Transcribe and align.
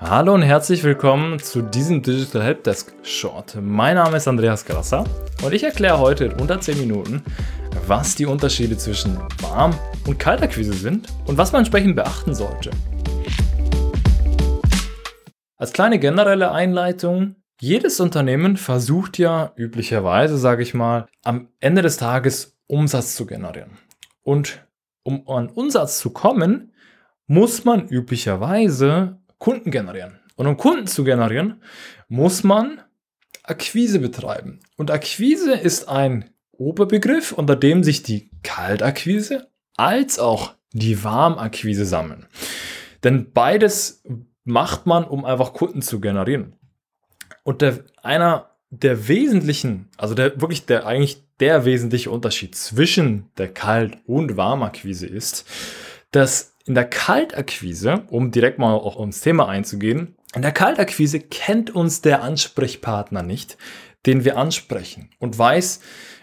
Hallo 0.00 0.32
und 0.32 0.42
herzlich 0.42 0.84
willkommen 0.84 1.40
zu 1.40 1.60
diesem 1.60 2.02
Digital 2.02 2.44
Helpdesk 2.44 2.94
Short. 3.02 3.58
Mein 3.60 3.96
Name 3.96 4.18
ist 4.18 4.28
Andreas 4.28 4.64
Grasser 4.64 5.02
und 5.42 5.52
ich 5.52 5.64
erkläre 5.64 5.98
heute 5.98 6.26
in 6.26 6.34
unter 6.34 6.60
10 6.60 6.78
Minuten, 6.78 7.24
was 7.88 8.14
die 8.14 8.26
Unterschiede 8.26 8.76
zwischen 8.76 9.18
Warm- 9.40 9.76
und 10.06 10.20
Kaltakquise 10.20 10.72
sind 10.72 11.08
und 11.26 11.36
was 11.36 11.50
man 11.50 11.62
entsprechend 11.62 11.96
beachten 11.96 12.32
sollte. 12.32 12.70
Als 15.56 15.72
kleine 15.72 15.98
generelle 15.98 16.52
Einleitung, 16.52 17.34
jedes 17.60 17.98
Unternehmen 17.98 18.56
versucht 18.56 19.18
ja 19.18 19.52
üblicherweise, 19.56 20.38
sage 20.38 20.62
ich 20.62 20.74
mal, 20.74 21.06
am 21.24 21.48
Ende 21.58 21.82
des 21.82 21.96
Tages 21.96 22.56
Umsatz 22.68 23.16
zu 23.16 23.26
generieren. 23.26 23.78
Und 24.22 24.64
um 25.02 25.28
an 25.28 25.48
Umsatz 25.48 25.98
zu 25.98 26.10
kommen, 26.10 26.72
muss 27.26 27.64
man 27.64 27.88
üblicherweise 27.88 29.17
Kunden 29.38 29.70
generieren. 29.70 30.18
Und 30.36 30.46
um 30.46 30.56
Kunden 30.56 30.86
zu 30.86 31.04
generieren, 31.04 31.62
muss 32.08 32.44
man 32.44 32.80
Akquise 33.42 33.98
betreiben. 33.98 34.60
Und 34.76 34.90
Akquise 34.90 35.54
ist 35.54 35.88
ein 35.88 36.30
Oberbegriff, 36.52 37.32
unter 37.32 37.56
dem 37.56 37.82
sich 37.82 38.02
die 38.02 38.30
Kaltakquise 38.42 39.48
als 39.76 40.18
auch 40.18 40.54
die 40.72 41.02
Warmakquise 41.02 41.84
sammeln. 41.84 42.26
Denn 43.04 43.32
beides 43.32 44.02
macht 44.44 44.86
man, 44.86 45.04
um 45.04 45.24
einfach 45.24 45.52
Kunden 45.52 45.82
zu 45.82 46.00
generieren. 46.00 46.54
Und 47.42 47.62
der, 47.62 47.84
einer 48.02 48.50
der 48.70 49.08
wesentlichen, 49.08 49.88
also 49.96 50.14
der 50.14 50.40
wirklich 50.40 50.66
der 50.66 50.86
eigentlich 50.86 51.24
der 51.40 51.64
wesentliche 51.64 52.10
Unterschied 52.10 52.54
zwischen 52.54 53.30
der 53.38 53.48
Kalt- 53.48 53.98
und 54.06 54.36
Warmakquise 54.36 55.06
ist, 55.06 55.46
dass 56.10 56.54
in 56.68 56.74
der 56.74 56.84
Kaltakquise, 56.84 58.04
um 58.10 58.30
direkt 58.30 58.58
mal 58.58 58.74
auch 58.74 58.98
ums 58.98 59.20
Thema 59.20 59.48
einzugehen, 59.48 60.16
in 60.34 60.42
der 60.42 60.52
Kaltakquise 60.52 61.20
kennt 61.20 61.74
uns 61.74 62.02
der 62.02 62.22
Ansprechpartner 62.22 63.22
nicht, 63.22 63.56
den 64.04 64.24
wir 64.24 64.36
ansprechen 64.36 65.10
und 65.18 65.36
weiß, 65.36 65.80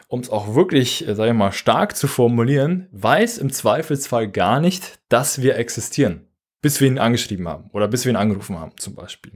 um 0.08 0.20
es 0.20 0.30
auch 0.30 0.54
wirklich, 0.54 1.08
äh, 1.08 1.16
sage 1.16 1.32
ich 1.32 1.38
mal, 1.38 1.52
stark 1.52 1.98
zu 1.98 2.08
formulieren, 2.08 2.88
weiß 2.92 3.40
im 3.40 3.52
Zweifelsfall 3.52 4.30
gar 4.30 4.62
nicht, 4.62 5.00
dass 5.10 5.42
wir 5.42 5.58
existieren, 5.58 6.28
bis 6.62 6.80
wir 6.80 6.88
ihn 6.88 7.00
angeschrieben 7.00 7.48
haben 7.48 7.70
oder 7.74 7.88
bis 7.88 8.06
wir 8.06 8.12
ihn 8.12 8.16
angerufen 8.16 8.60
haben 8.60 8.78
zum 8.78 8.94
Beispiel. 8.94 9.34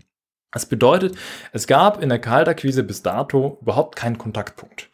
Das 0.51 0.67
bedeutet, 0.67 1.15
es 1.51 1.65
gab 1.65 2.01
in 2.01 2.09
der 2.09 2.19
Kaltakquise 2.19 2.83
bis 2.83 3.01
dato 3.01 3.57
überhaupt 3.61 3.95
keinen 3.95 4.17
Kontaktpunkt. 4.17 4.89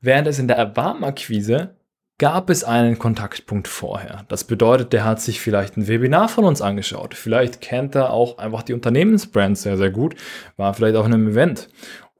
Während 0.00 0.26
es 0.26 0.38
in 0.38 0.48
der 0.48 0.76
Warmakquise 0.76 1.77
gab 2.18 2.50
es 2.50 2.64
einen 2.64 2.98
Kontaktpunkt 2.98 3.68
vorher. 3.68 4.24
Das 4.28 4.42
bedeutet, 4.42 4.92
der 4.92 5.04
hat 5.04 5.20
sich 5.20 5.40
vielleicht 5.40 5.76
ein 5.76 5.86
Webinar 5.86 6.28
von 6.28 6.44
uns 6.44 6.60
angeschaut. 6.60 7.14
Vielleicht 7.14 7.60
kennt 7.60 7.94
er 7.94 8.10
auch 8.10 8.38
einfach 8.38 8.62
die 8.62 8.74
Unternehmensbrand 8.74 9.56
sehr, 9.56 9.76
sehr 9.76 9.90
gut, 9.90 10.16
war 10.56 10.74
vielleicht 10.74 10.96
auch 10.96 11.06
in 11.06 11.14
einem 11.14 11.28
Event. 11.28 11.68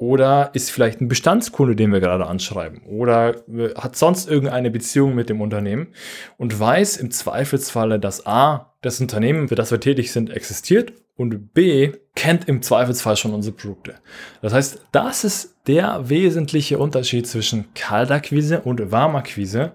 Oder 0.01 0.51
ist 0.53 0.71
vielleicht 0.71 1.01
ein 1.01 1.09
Bestandskunde, 1.09 1.75
den 1.75 1.93
wir 1.93 1.99
gerade 1.99 2.27
anschreiben. 2.27 2.83
Oder 2.87 3.43
hat 3.77 3.97
sonst 3.97 4.31
irgendeine 4.31 4.71
Beziehung 4.71 5.17
mit 5.17 5.29
dem 5.29 5.41
Unternehmen 5.41 5.89
und 6.37 6.59
weiß 6.59 6.99
im 6.99 7.11
Zweifelsfalle, 7.11 7.99
dass 7.99 8.25
A, 8.25 8.75
das 8.81 9.01
Unternehmen, 9.01 9.49
für 9.49 9.57
das 9.57 9.73
wir 9.73 9.81
tätig 9.81 10.13
sind, 10.13 10.31
existiert 10.31 10.93
und 11.17 11.53
B, 11.53 11.91
kennt 12.15 12.49
im 12.49 12.63
Zweifelsfall 12.63 13.17
schon 13.17 13.35
unsere 13.35 13.57
Produkte. 13.57 13.97
Das 14.41 14.53
heißt, 14.53 14.87
das 14.93 15.25
ist 15.25 15.57
der 15.67 16.09
wesentliche 16.09 16.79
Unterschied 16.79 17.27
zwischen 17.27 17.75
Kaltakquise 17.75 18.61
und 18.61 18.93
Warmakquise 18.93 19.73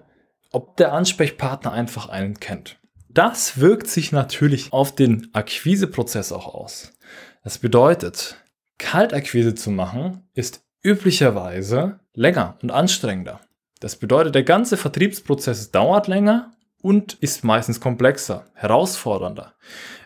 ob 0.54 0.76
der 0.76 0.92
Ansprechpartner 0.92 1.72
einfach 1.72 2.08
einen 2.08 2.38
kennt. 2.40 2.78
Das 3.08 3.60
wirkt 3.60 3.88
sich 3.88 4.12
natürlich 4.12 4.72
auf 4.72 4.94
den 4.94 5.28
Akquiseprozess 5.32 6.32
auch 6.32 6.52
aus. 6.54 6.92
Das 7.44 7.58
bedeutet, 7.58 8.36
Kaltakquise 8.78 9.54
zu 9.54 9.70
machen 9.70 10.28
ist 10.34 10.64
üblicherweise 10.82 12.00
länger 12.14 12.58
und 12.62 12.70
anstrengender. 12.70 13.40
Das 13.80 13.96
bedeutet, 13.96 14.34
der 14.34 14.44
ganze 14.44 14.76
Vertriebsprozess 14.76 15.70
dauert 15.70 16.08
länger 16.08 16.52
und 16.80 17.14
ist 17.14 17.44
meistens 17.44 17.80
komplexer, 17.80 18.46
herausfordernder, 18.54 19.54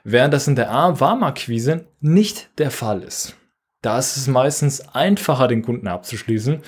während 0.05 0.34
das 0.34 0.49
in 0.49 0.56
der 0.56 0.69
Warmakquise 0.69 1.87
nicht 2.01 2.51
der 2.59 2.71
Fall 2.71 3.03
ist. 3.03 3.37
Da 3.83 3.99
ist 3.99 4.17
es 4.17 4.27
meistens 4.27 4.89
einfacher, 4.89 5.49
den 5.49 5.62
Kunden 5.62 5.89
abzuschließen 5.89 6.62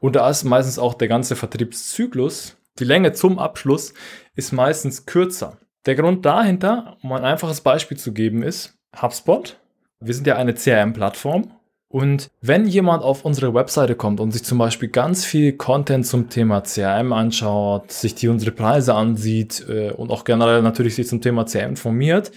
und 0.00 0.16
da 0.16 0.28
ist 0.28 0.44
meistens 0.44 0.78
auch 0.78 0.94
der 0.94 1.08
ganze 1.08 1.36
Vertriebszyklus 1.36 2.56
die 2.78 2.84
Länge 2.84 3.12
zum 3.12 3.38
Abschluss 3.38 3.94
ist 4.34 4.52
meistens 4.52 5.06
kürzer. 5.06 5.58
Der 5.86 5.94
Grund 5.94 6.26
dahinter, 6.26 6.96
um 7.02 7.12
ein 7.12 7.24
einfaches 7.24 7.60
Beispiel 7.60 7.96
zu 7.96 8.12
geben, 8.12 8.42
ist 8.42 8.76
HubSpot. 9.00 9.58
Wir 10.00 10.14
sind 10.14 10.26
ja 10.26 10.36
eine 10.36 10.54
CRM-Plattform 10.54 11.52
und 11.88 12.30
wenn 12.40 12.66
jemand 12.66 13.02
auf 13.04 13.24
unsere 13.24 13.54
Webseite 13.54 13.94
kommt 13.94 14.20
und 14.20 14.32
sich 14.32 14.44
zum 14.44 14.58
Beispiel 14.58 14.88
ganz 14.88 15.24
viel 15.24 15.52
Content 15.52 16.06
zum 16.06 16.28
Thema 16.28 16.62
CRM 16.62 17.12
anschaut, 17.12 17.92
sich 17.92 18.14
die 18.14 18.28
unsere 18.28 18.50
Preise 18.50 18.94
ansieht 18.94 19.64
äh, 19.68 19.92
und 19.92 20.10
auch 20.10 20.24
generell 20.24 20.62
natürlich 20.62 20.96
sich 20.96 21.06
zum 21.06 21.20
Thema 21.20 21.44
CRM 21.44 21.70
informiert, 21.70 22.32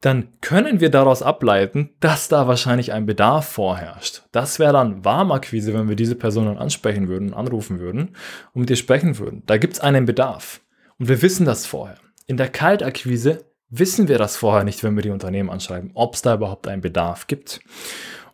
dann 0.00 0.28
können 0.40 0.80
wir 0.80 0.90
daraus 0.90 1.22
ableiten, 1.22 1.90
dass 2.00 2.28
da 2.28 2.46
wahrscheinlich 2.46 2.92
ein 2.92 3.06
Bedarf 3.06 3.48
vorherrscht. 3.48 4.24
Das 4.32 4.58
wäre 4.58 4.72
dann 4.74 5.04
Warmakquise, 5.04 5.72
wenn 5.72 5.88
wir 5.88 5.96
diese 5.96 6.14
Person 6.14 6.46
dann 6.46 6.58
ansprechen 6.58 7.08
würden, 7.08 7.32
anrufen 7.32 7.80
würden 7.80 8.10
und 8.52 8.60
mit 8.60 8.70
ihr 8.70 8.76
sprechen 8.76 9.18
würden. 9.18 9.42
Da 9.46 9.56
gibt 9.56 9.74
es 9.74 9.80
einen 9.80 10.04
Bedarf. 10.04 10.60
Und 10.98 11.08
wir 11.08 11.22
wissen 11.22 11.46
das 11.46 11.66
vorher. 11.66 11.96
In 12.26 12.36
der 12.36 12.48
Kaltakquise 12.48 13.44
wissen 13.70 14.08
wir 14.08 14.18
das 14.18 14.36
vorher 14.36 14.64
nicht, 14.64 14.82
wenn 14.82 14.94
wir 14.94 15.02
die 15.02 15.10
Unternehmen 15.10 15.50
anschreiben, 15.50 15.90
ob 15.94 16.14
es 16.14 16.22
da 16.22 16.34
überhaupt 16.34 16.68
einen 16.68 16.82
Bedarf 16.82 17.26
gibt. 17.26 17.60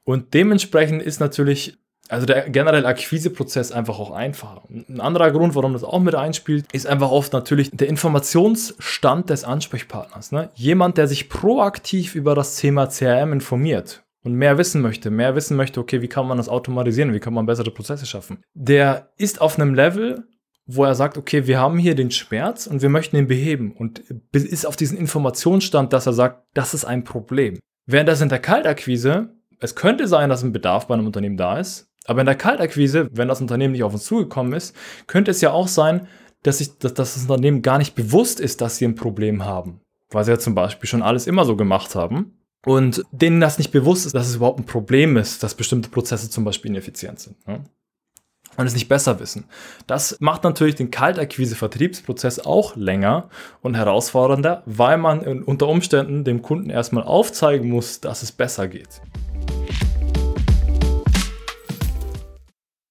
Und 0.05 0.35
dementsprechend 0.35 1.03
ist 1.03 1.21
natürlich 1.21 1.79
also 2.11 2.27
der 2.27 2.51
generelle 2.51 2.87
Akquiseprozess 2.87 3.73
einfach 3.73 3.99
auch 3.99 4.11
einfacher. 4.11 4.63
Ein 4.69 5.01
anderer 5.01 5.31
Grund, 5.31 5.55
warum 5.55 5.73
das 5.73 5.85
auch 5.85 6.01
mit 6.01 6.15
einspielt, 6.15 6.67
ist 6.73 6.87
einfach 6.87 7.11
oft 7.11 7.33
natürlich 7.33 7.71
der 7.73 7.89
Informationsstand 7.89 9.31
des 9.31 9.45
Ansprechpartners. 9.45 10.33
Ne? 10.33 10.51
Jemand, 10.55 10.99
der 10.99 11.07
sich 11.07 11.29
proaktiv 11.29 12.15
über 12.15 12.35
das 12.35 12.57
Thema 12.57 12.89
CRM 12.89 13.33
informiert 13.33 14.03
und 14.25 14.35
mehr 14.35 14.59
wissen 14.59 14.83
möchte, 14.83 15.11
mehr 15.11 15.35
wissen 15.35 15.57
möchte, 15.57 15.81
okay, 15.81 16.03
wie 16.03 16.09
kann 16.09 16.27
man 16.27 16.37
das 16.37 16.49
automatisieren, 16.49 17.15
wie 17.15 17.21
kann 17.21 17.35
man 17.35 17.47
bessere 17.47 17.71
Prozesse 17.71 18.07
schaffen, 18.07 18.43
der 18.55 19.13
ist 19.17 19.41
auf 19.41 19.59
einem 19.59 19.75
Level, 19.75 20.25
wo 20.67 20.85
er 20.85 20.95
sagt, 20.95 21.17
okay, 21.17 21.47
wir 21.47 21.59
haben 21.59 21.79
hier 21.79 21.95
den 21.95 22.11
Schmerz 22.11 22.67
und 22.67 22.83
wir 22.83 22.89
möchten 22.89 23.17
ihn 23.17 23.27
beheben 23.27 23.73
und 23.73 24.01
ist 24.33 24.67
auf 24.67 24.77
diesen 24.77 24.99
Informationsstand, 24.99 25.93
dass 25.93 26.07
er 26.07 26.13
sagt, 26.13 26.45
das 26.55 26.75
ist 26.75 26.85
ein 26.85 27.05
Problem. 27.05 27.59
Während 27.87 28.09
das 28.09 28.21
in 28.21 28.29
der 28.29 28.39
Kaltakquise, 28.39 29.31
es 29.59 29.75
könnte 29.75 30.07
sein, 30.07 30.31
dass 30.31 30.43
ein 30.43 30.53
Bedarf 30.53 30.87
bei 30.87 30.95
einem 30.95 31.07
Unternehmen 31.07 31.37
da 31.37 31.59
ist, 31.59 31.90
aber 32.07 32.21
in 32.21 32.27
der 32.27 32.35
Kaltakquise, 32.35 33.11
wenn 33.13 33.29
das 33.29 33.41
Unternehmen 33.41 33.73
nicht 33.73 33.85
auf 33.85 33.93
uns 33.93 34.05
zugekommen 34.05 34.53
ist, 34.53 34.75
könnte 35.07 35.31
es 35.31 35.41
ja 35.41 35.53
auch 35.53 35.69
sein, 35.69 36.09
dass, 36.43 36.61
ich, 36.61 36.79
dass, 36.79 36.95
dass 36.95 37.15
das 37.15 37.23
Unternehmen 37.23 37.63
gar 37.63 37.79
nicht 37.79 37.95
bewusst 37.95 38.41
ist, 38.41 38.61
dass 38.61 38.77
sie 38.77 38.87
ein 38.87 38.95
Problem 38.95 39.45
haben. 39.45 39.81
Weil 40.11 40.25
sie 40.25 40.31
ja 40.31 40.39
zum 40.39 40.55
Beispiel 40.55 40.89
schon 40.89 41.03
alles 41.03 41.27
immer 41.27 41.45
so 41.45 41.57
gemacht 41.57 41.95
haben. 41.95 42.37
Und 42.65 43.05
denen 43.13 43.41
das 43.41 43.59
nicht 43.59 43.71
bewusst 43.71 44.07
ist, 44.07 44.15
dass 44.15 44.29
es 44.29 44.37
überhaupt 44.37 44.59
ein 44.59 44.67
Problem 44.67 45.17
ist, 45.17 45.43
dass 45.43 45.55
bestimmte 45.55 45.89
Prozesse 45.89 46.29
zum 46.29 46.45
Beispiel 46.45 46.71
ineffizient 46.71 47.19
sind. 47.21 47.47
Ne? 47.47 47.65
Und 48.57 48.67
es 48.67 48.75
nicht 48.75 48.89
besser 48.89 49.21
wissen. 49.21 49.45
Das 49.87 50.19
macht 50.21 50.45
natürlich 50.45 50.75
den 50.75 50.91
Kaltakquise-Vertriebsprozess 50.91 52.41
auch 52.41 52.77
länger 52.77 53.31
und 53.63 53.77
herausfordernder, 53.77 54.63
weil 54.67 54.99
man 54.99 55.21
unter 55.45 55.69
Umständen 55.69 56.25
dem 56.25 56.43
Kunden 56.43 56.69
erstmal 56.69 57.05
aufzeigen 57.05 57.71
muss, 57.71 58.01
dass 58.01 58.23
es 58.23 58.33
besser 58.33 58.69
geht. 58.69 59.01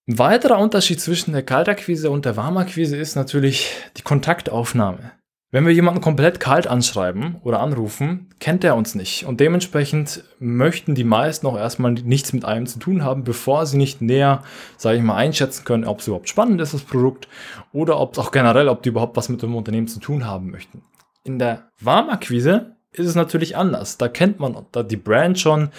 Ein 0.10 0.18
weiterer 0.18 0.58
Unterschied 0.58 1.00
zwischen 1.00 1.34
der 1.34 1.44
Kaltakquise 1.44 2.10
und 2.10 2.26
der 2.26 2.36
Warmakquise 2.36 2.98
ist 2.98 3.16
natürlich 3.16 3.70
die 3.96 4.02
Kontaktaufnahme. 4.02 5.12
Wenn 5.52 5.68
wir 5.68 5.74
jemanden 5.74 6.02
komplett 6.02 6.40
kalt 6.40 6.66
anschreiben 6.66 7.36
oder 7.44 7.60
anrufen, 7.60 8.34
kennt 8.40 8.64
er 8.64 8.76
uns 8.76 8.96
nicht. 8.96 9.28
Und 9.28 9.40
dementsprechend 9.40 10.24
möchten 10.40 10.96
die 10.96 11.04
meisten 11.04 11.46
auch 11.46 11.56
erstmal 11.56 11.92
nichts 11.92 12.34
mit 12.34 12.44
einem 12.44 12.66
zu 12.66 12.80
tun 12.80 13.04
haben, 13.04 13.24
bevor 13.24 13.68
sie 13.68 13.78
nicht 13.78 14.02
näher, 14.02 14.42
sage 14.78 14.98
ich 14.98 15.04
mal, 15.04 15.16
einschätzen 15.16 15.64
können, 15.64 15.86
ob 15.86 16.00
es 16.00 16.08
überhaupt 16.08 16.30
spannend 16.30 16.60
ist, 16.60 16.74
das 16.74 16.82
Produkt, 16.82 17.28
oder 17.72 18.00
ob 18.00 18.14
es 18.14 18.20
auch 18.20 18.32
generell, 18.32 18.68
ob 18.68 18.82
die 18.82 18.90
überhaupt 18.90 19.16
was 19.16 19.30
mit 19.30 19.44
dem 19.44 19.56
Unternehmen 19.56 19.88
zu 19.88 20.00
tun 20.00 20.26
haben 20.26 20.50
möchten. 20.50 20.82
In 21.24 21.38
der 21.38 21.70
Warmakquise 21.82 22.76
ist 22.92 23.06
es 23.06 23.14
natürlich 23.14 23.56
anders. 23.56 24.00
Da 24.00 24.08
kennt 24.08 24.40
man 24.40 24.66
die 24.90 24.98
Brand 24.98 25.40
schon, 25.40 25.70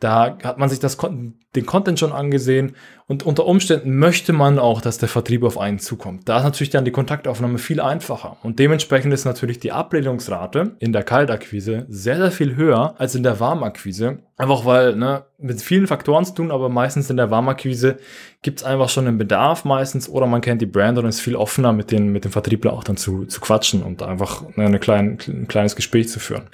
da 0.00 0.36
hat 0.42 0.58
man 0.58 0.68
sich 0.68 0.80
das, 0.80 0.96
den 0.96 1.66
Content 1.66 1.98
schon 1.98 2.12
angesehen 2.12 2.74
und 3.06 3.22
unter 3.22 3.46
Umständen 3.46 3.98
möchte 3.98 4.32
man 4.32 4.58
auch, 4.58 4.80
dass 4.80 4.98
der 4.98 5.08
Vertrieb 5.08 5.42
auf 5.44 5.58
einen 5.58 5.78
zukommt. 5.78 6.28
Da 6.28 6.38
ist 6.38 6.44
natürlich 6.44 6.70
dann 6.70 6.84
die 6.84 6.90
Kontaktaufnahme 6.90 7.58
viel 7.58 7.80
einfacher 7.80 8.36
und 8.42 8.58
dementsprechend 8.58 9.12
ist 9.14 9.24
natürlich 9.24 9.60
die 9.60 9.72
Ablehnungsrate 9.72 10.76
in 10.78 10.92
der 10.92 11.04
Kaltakquise 11.04 11.86
sehr, 11.88 12.16
sehr 12.16 12.30
viel 12.30 12.56
höher 12.56 12.94
als 12.98 13.14
in 13.14 13.22
der 13.22 13.40
Warmakquise. 13.40 14.18
Einfach 14.36 14.64
weil, 14.64 14.96
ne, 14.96 15.24
mit 15.38 15.62
vielen 15.62 15.86
Faktoren 15.86 16.24
zu 16.24 16.34
tun, 16.34 16.50
aber 16.50 16.68
meistens 16.68 17.08
in 17.08 17.16
der 17.16 17.30
Warmakquise 17.30 17.98
gibt 18.42 18.60
es 18.60 18.64
einfach 18.64 18.88
schon 18.88 19.06
einen 19.06 19.18
Bedarf 19.18 19.64
meistens 19.64 20.08
oder 20.08 20.26
man 20.26 20.40
kennt 20.40 20.60
die 20.60 20.66
Brand 20.66 20.98
und 20.98 21.06
ist 21.06 21.20
viel 21.20 21.36
offener 21.36 21.72
mit 21.72 21.92
den, 21.92 22.08
mit 22.08 22.24
dem 22.24 22.32
Vertriebler 22.32 22.72
auch 22.72 22.84
dann 22.84 22.96
zu, 22.96 23.26
zu 23.26 23.40
quatschen 23.40 23.82
und 23.82 24.02
einfach 24.02 24.44
eine 24.56 24.78
kleine, 24.80 25.18
ein 25.28 25.46
kleines 25.46 25.76
Gespräch 25.76 26.08
zu 26.08 26.18
führen. 26.18 26.50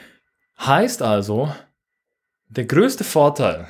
Heißt 0.58 1.02
also, 1.02 1.48
Der 2.52 2.64
größte 2.64 3.04
Vorteil 3.04 3.68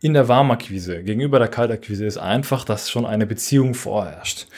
in 0.00 0.12
der 0.12 0.26
Warmakquise 0.26 1.04
gegenüber 1.04 1.38
der 1.38 1.46
Kaltakquise 1.46 2.06
ist 2.06 2.18
einfach, 2.18 2.64
dass 2.64 2.90
schon 2.90 3.06
eine 3.06 3.24
Beziehung 3.24 3.74
vorherrscht. 3.74 4.48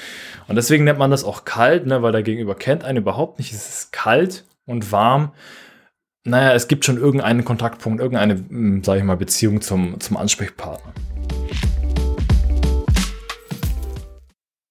Und 0.49 0.56
deswegen 0.56 0.84
nennt 0.84 0.99
man 0.99 1.11
das 1.11 1.22
auch 1.22 1.44
kalt, 1.44 1.84
ne, 1.84 2.00
weil 2.00 2.12
der 2.12 2.22
Gegenüber 2.22 2.55
kennt 2.55 2.82
einen 2.82 2.96
überhaupt 2.96 3.38
nicht. 3.38 3.52
Es 3.52 3.69
ist 3.69 3.93
kalt 3.93 4.46
und 4.64 4.90
warm. 4.90 5.34
Naja, 6.25 6.55
es 6.55 6.67
gibt 6.67 6.87
schon 6.87 6.96
irgendeinen 6.96 7.44
Kontaktpunkt, 7.44 8.00
irgendeine, 8.00 8.37
hm, 8.37 8.82
sage 8.84 9.00
ich 9.00 9.05
mal, 9.05 9.19
Beziehung 9.19 9.61
zum, 9.61 10.00
zum 10.00 10.17
Ansprechpartner. 10.17 10.94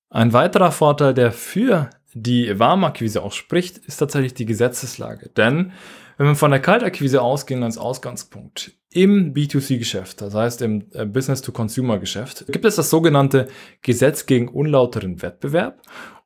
Ein 0.09 0.33
weiterer 0.33 0.71
Vorteil, 0.71 1.13
der 1.13 1.31
für 1.31 1.91
die 2.13 2.57
Warmakquise 2.57 3.21
auch 3.21 3.33
spricht, 3.33 3.77
ist 3.79 3.97
tatsächlich 3.97 4.33
die 4.33 4.45
Gesetzeslage. 4.45 5.29
Denn 5.29 5.71
wenn 6.17 6.27
wir 6.27 6.35
von 6.35 6.51
der 6.51 6.59
Kaltakquise 6.59 7.21
ausgehen 7.21 7.63
als 7.63 7.77
Ausgangspunkt 7.77 8.73
im 8.91 9.33
B2C-Geschäft, 9.33 10.21
das 10.21 10.33
heißt 10.33 10.61
im 10.61 10.85
äh, 10.93 11.05
Business-to-Consumer-Geschäft, 11.05 12.45
gibt 12.47 12.65
es 12.65 12.75
das 12.75 12.89
sogenannte 12.89 13.47
Gesetz 13.81 14.25
gegen 14.25 14.49
unlauteren 14.49 15.21
Wettbewerb. 15.21 15.81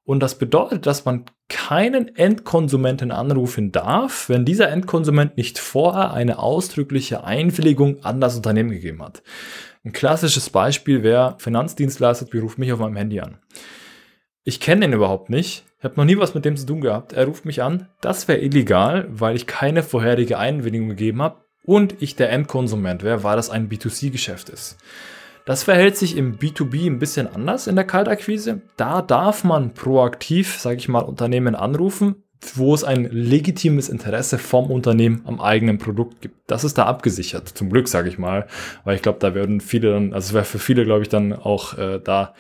Und 0.06 0.22
das 0.22 0.38
bedeutet, 0.38 0.86
dass 0.86 1.06
man 1.06 1.26
keinen 1.48 2.14
Endkonsumenten 2.16 3.12
anrufen 3.12 3.72
darf, 3.72 4.28
wenn 4.28 4.44
dieser 4.44 4.70
Endkonsument 4.70 5.38
nicht 5.38 5.60
vorher 5.60 6.12
eine 6.12 6.40
ausdrückliche 6.40 7.24
Einwilligung 7.24 8.04
an 8.04 8.20
das 8.20 8.36
Unternehmen 8.36 8.72
gegeben 8.72 9.02
hat. 9.02 9.24
Ein 9.86 9.92
klassisches 9.92 10.50
Beispiel 10.50 11.04
wäre, 11.04 11.36
Finanzdienstleister 11.38 12.26
beruft 12.26 12.58
mich 12.58 12.74
auf 12.74 12.80
meinem 12.80 12.96
Handy 12.96 13.20
an. 13.20 13.38
Ich 14.46 14.60
kenne 14.60 14.86
ihn 14.86 14.94
überhaupt 14.94 15.30
nicht, 15.30 15.64
ich 15.80 15.86
habe 15.86 15.96
noch 15.96 16.04
nie 16.04 16.18
was 16.18 16.34
mit 16.34 16.44
dem 16.44 16.58
zu 16.58 16.66
tun 16.66 16.82
gehabt. 16.82 17.14
Er 17.14 17.26
ruft 17.26 17.46
mich 17.46 17.64
an, 17.64 17.88
das 18.02 18.28
wäre 18.28 18.42
illegal, 18.42 19.08
weil 19.10 19.38
ich 19.38 19.48
keine 19.48 19.84
vorherige 19.84 20.38
Einwilligung 20.38 20.90
gegeben 20.90 21.22
habe 21.22 21.38
und 21.66 22.02
ich 22.02 22.18
der 22.18 22.30
Endkonsument 22.30 23.04
wäre, 23.04 23.24
weil 23.24 23.38
das 23.38 23.50
ein 23.50 23.70
B2C-Geschäft 23.70 24.50
ist. 24.50 24.78
Das 25.46 25.64
verhält 25.64 25.96
sich 25.96 26.18
im 26.18 26.38
B2B 26.38 26.88
ein 26.88 27.00
bisschen 27.00 27.28
anders 27.28 27.68
in 27.68 27.76
der 27.76 27.86
Kaltakquise. 27.86 28.62
Da 28.76 29.02
darf 29.02 29.46
man 29.46 29.74
proaktiv, 29.74 30.58
sage 30.58 30.78
ich 30.78 30.90
mal, 30.90 31.04
Unternehmen 31.04 31.56
anrufen, 31.56 32.16
wo 32.56 32.74
es 32.74 32.84
ein 32.84 33.06
legitimes 33.06 33.88
Interesse 33.88 34.38
vom 34.38 34.72
Unternehmen 34.72 35.22
am 35.26 35.40
eigenen 35.40 35.78
Produkt 35.78 36.22
gibt. 36.22 36.36
Das 36.48 36.66
ist 36.66 36.78
da 36.78 36.86
abgesichert, 36.86 37.48
zum 37.48 37.70
Glück, 37.70 37.88
sage 37.88 38.10
ich 38.10 38.18
mal, 38.18 38.48
weil 38.84 38.98
ich 38.98 39.02
glaube, 39.02 39.20
da 39.20 39.36
werden 39.36 39.62
viele 39.62 39.92
dann, 39.92 40.14
also 40.14 40.28
es 40.28 40.34
wäre 40.34 40.46
für 40.46 40.60
viele, 40.60 40.84
glaube 40.84 41.04
ich, 41.04 41.10
dann 41.10 41.32
auch 41.32 41.78
äh, 41.78 42.02
da 42.04 42.34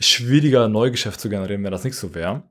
schwieriger 0.00 0.68
Neugeschäft 0.68 1.20
zu 1.20 1.28
generieren, 1.28 1.64
wenn 1.64 1.72
das 1.72 1.84
nicht 1.84 1.96
so 1.96 2.14
wäre. 2.14 2.42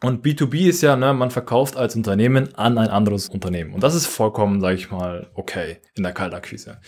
Und 0.00 0.24
B2B 0.24 0.68
ist 0.68 0.82
ja, 0.82 0.94
ne, 0.94 1.12
man 1.12 1.32
verkauft 1.32 1.76
als 1.76 1.96
Unternehmen 1.96 2.54
an 2.54 2.78
ein 2.78 2.88
anderes 2.88 3.28
Unternehmen. 3.28 3.74
Und 3.74 3.82
das 3.82 3.96
ist 3.96 4.06
vollkommen, 4.06 4.60
sage 4.60 4.76
ich 4.76 4.92
mal, 4.92 5.28
okay 5.34 5.78
in 5.96 6.04
der 6.04 6.12
Kaltakquise. 6.12 6.78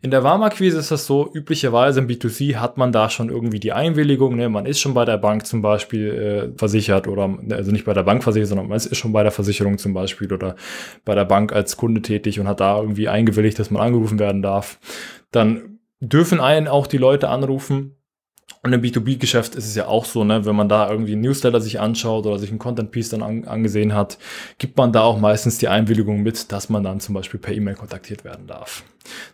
In 0.00 0.10
der 0.10 0.24
Warmakquise 0.24 0.78
ist 0.78 0.90
das 0.90 1.04
so, 1.04 1.30
üblicherweise 1.34 2.00
im 2.00 2.08
B2C 2.08 2.56
hat 2.56 2.78
man 2.78 2.90
da 2.90 3.10
schon 3.10 3.28
irgendwie 3.28 3.60
die 3.60 3.74
Einwilligung. 3.74 4.36
Ne? 4.36 4.48
Man 4.48 4.64
ist 4.64 4.80
schon 4.80 4.94
bei 4.94 5.04
der 5.04 5.18
Bank 5.18 5.44
zum 5.44 5.60
Beispiel 5.60 6.52
äh, 6.54 6.58
versichert 6.58 7.06
oder, 7.06 7.38
also 7.50 7.70
nicht 7.70 7.84
bei 7.84 7.92
der 7.92 8.02
Bank 8.02 8.22
versichert, 8.22 8.48
sondern 8.48 8.68
man 8.68 8.76
ist 8.76 8.96
schon 8.96 9.12
bei 9.12 9.22
der 9.22 9.32
Versicherung 9.32 9.76
zum 9.76 9.92
Beispiel 9.92 10.32
oder 10.32 10.56
bei 11.04 11.14
der 11.14 11.26
Bank 11.26 11.52
als 11.52 11.76
Kunde 11.76 12.00
tätig 12.00 12.40
und 12.40 12.48
hat 12.48 12.60
da 12.60 12.80
irgendwie 12.80 13.08
eingewilligt, 13.08 13.58
dass 13.58 13.70
man 13.70 13.82
angerufen 13.82 14.18
werden 14.18 14.40
darf. 14.40 14.78
Dann 15.32 15.80
dürfen 16.00 16.40
einen 16.40 16.66
auch 16.66 16.86
die 16.86 16.98
Leute 16.98 17.28
anrufen, 17.28 17.96
und 18.64 18.72
im 18.72 18.80
B2B-Geschäft 18.80 19.54
ist 19.56 19.66
es 19.66 19.74
ja 19.74 19.86
auch 19.86 20.06
so, 20.06 20.24
ne, 20.24 20.46
wenn 20.46 20.56
man 20.56 20.70
da 20.70 20.90
irgendwie 20.90 21.12
ein 21.12 21.20
Newsletter 21.20 21.60
sich 21.60 21.80
anschaut 21.80 22.24
oder 22.24 22.38
sich 22.38 22.50
ein 22.50 22.58
Content-Piece 22.58 23.10
dann 23.10 23.22
an, 23.22 23.44
angesehen 23.44 23.94
hat, 23.94 24.16
gibt 24.56 24.78
man 24.78 24.90
da 24.90 25.02
auch 25.02 25.18
meistens 25.18 25.58
die 25.58 25.68
Einwilligung 25.68 26.22
mit, 26.22 26.50
dass 26.50 26.70
man 26.70 26.82
dann 26.82 26.98
zum 26.98 27.14
Beispiel 27.14 27.38
per 27.38 27.52
E-Mail 27.54 27.74
kontaktiert 27.74 28.24
werden 28.24 28.46
darf. 28.46 28.82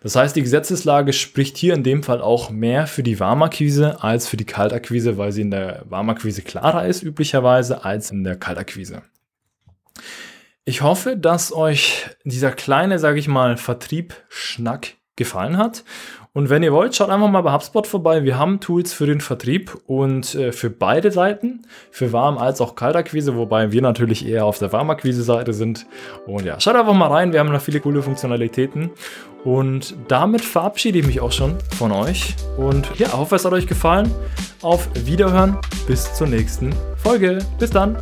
Das 0.02 0.16
heißt, 0.16 0.34
die 0.34 0.42
Gesetzeslage 0.42 1.12
spricht 1.12 1.56
hier 1.56 1.74
in 1.74 1.84
dem 1.84 2.02
Fall 2.02 2.20
auch 2.20 2.50
mehr 2.50 2.88
für 2.88 3.04
die 3.04 3.20
Warmakquise 3.20 4.02
als 4.02 4.26
für 4.26 4.36
die 4.36 4.46
Kaltakquise, 4.46 5.16
weil 5.16 5.30
sie 5.30 5.42
in 5.42 5.52
der 5.52 5.84
Warmakquise 5.88 6.42
klarer 6.42 6.86
ist 6.86 7.04
üblicherweise 7.04 7.84
als 7.84 8.10
in 8.10 8.24
der 8.24 8.34
Kaltakquise. 8.34 9.02
Ich 10.64 10.82
hoffe, 10.82 11.16
dass 11.16 11.52
euch 11.52 12.06
dieser 12.24 12.50
kleine, 12.50 12.98
sage 12.98 13.20
ich 13.20 13.28
mal, 13.28 13.56
Vertrieb-Schnack 13.56 14.96
gefallen 15.20 15.56
hat 15.56 15.84
und 16.32 16.48
wenn 16.48 16.62
ihr 16.62 16.72
wollt, 16.72 16.94
schaut 16.94 17.10
einfach 17.10 17.28
mal 17.28 17.40
bei 17.40 17.52
HubSpot 17.52 17.88
vorbei. 17.88 18.22
Wir 18.22 18.38
haben 18.38 18.60
Tools 18.60 18.92
für 18.92 19.06
den 19.06 19.20
Vertrieb 19.20 19.76
und 19.86 20.36
äh, 20.36 20.52
für 20.52 20.70
beide 20.70 21.10
Seiten, 21.10 21.62
für 21.90 22.12
Warm- 22.12 22.38
als 22.38 22.60
auch 22.60 22.76
Kaltakquise, 22.76 23.34
wobei 23.34 23.72
wir 23.72 23.82
natürlich 23.82 24.24
eher 24.24 24.44
auf 24.44 24.58
der 24.60 24.72
Warmakquise-Seite 24.72 25.52
sind. 25.52 25.86
Und 26.26 26.44
ja, 26.44 26.60
schaut 26.60 26.76
einfach 26.76 26.94
mal 26.94 27.08
rein. 27.08 27.32
Wir 27.32 27.40
haben 27.40 27.52
da 27.52 27.58
viele 27.58 27.80
coole 27.80 28.00
Funktionalitäten. 28.00 28.90
Und 29.42 29.96
damit 30.06 30.42
verabschiede 30.42 31.00
ich 31.00 31.06
mich 31.06 31.20
auch 31.20 31.32
schon 31.32 31.56
von 31.76 31.90
euch. 31.90 32.36
Und 32.56 32.96
ja, 32.96 33.12
hoffe, 33.12 33.34
es 33.34 33.44
hat 33.44 33.52
euch 33.52 33.66
gefallen. 33.66 34.08
Auf 34.62 34.88
Wiederhören. 35.04 35.58
Bis 35.88 36.14
zur 36.14 36.28
nächsten 36.28 36.72
Folge. 37.02 37.38
Bis 37.58 37.70
dann. 37.70 37.98